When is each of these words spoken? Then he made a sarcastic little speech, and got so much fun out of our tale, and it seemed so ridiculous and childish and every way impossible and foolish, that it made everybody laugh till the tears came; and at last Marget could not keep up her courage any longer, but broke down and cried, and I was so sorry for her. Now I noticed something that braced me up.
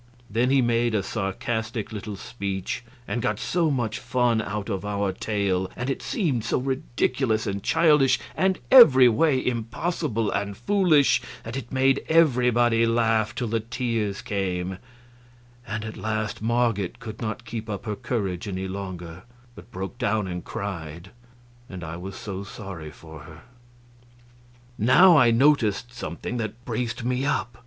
Then 0.31 0.49
he 0.49 0.63
made 0.63 0.95
a 0.95 1.03
sarcastic 1.03 1.91
little 1.91 2.15
speech, 2.15 2.83
and 3.07 3.21
got 3.21 3.37
so 3.37 3.69
much 3.69 3.99
fun 3.99 4.41
out 4.41 4.67
of 4.67 4.83
our 4.83 5.11
tale, 5.13 5.69
and 5.75 5.91
it 5.91 6.01
seemed 6.01 6.43
so 6.43 6.57
ridiculous 6.57 7.45
and 7.45 7.61
childish 7.61 8.17
and 8.35 8.57
every 8.71 9.07
way 9.07 9.45
impossible 9.45 10.31
and 10.31 10.57
foolish, 10.57 11.21
that 11.43 11.55
it 11.55 11.71
made 11.71 12.03
everybody 12.09 12.87
laugh 12.87 13.35
till 13.35 13.47
the 13.49 13.59
tears 13.59 14.23
came; 14.23 14.79
and 15.67 15.85
at 15.85 15.97
last 15.97 16.41
Marget 16.41 16.99
could 16.99 17.21
not 17.21 17.45
keep 17.45 17.69
up 17.69 17.85
her 17.85 17.95
courage 17.95 18.47
any 18.47 18.67
longer, 18.67 19.21
but 19.53 19.69
broke 19.71 19.99
down 19.99 20.27
and 20.27 20.43
cried, 20.43 21.11
and 21.69 21.83
I 21.83 21.95
was 21.95 22.15
so 22.15 22.43
sorry 22.43 22.89
for 22.89 23.19
her. 23.19 23.41
Now 24.79 25.15
I 25.15 25.29
noticed 25.29 25.93
something 25.93 26.37
that 26.37 26.65
braced 26.65 27.03
me 27.05 27.23
up. 27.23 27.59